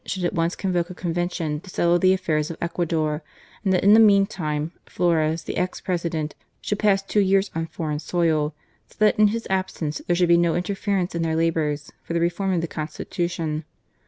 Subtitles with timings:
[0.03, 3.21] should at once convoke a Convention to settle the affairs of Ecuador,
[3.63, 7.99] and that in the meantime Flores, the ex President, should pass two years on foreign
[7.99, 8.55] soil,
[8.87, 12.13] so that in his absence there should be no inter ference in their labours for
[12.13, 13.63] the reform of the Consti tution.